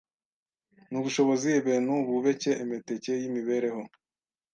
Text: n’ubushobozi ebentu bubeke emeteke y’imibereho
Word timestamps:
n’ubushobozi 0.91 1.47
ebentu 1.59 1.93
bubeke 2.07 2.51
emeteke 2.63 3.11
y’imibereho 3.21 3.81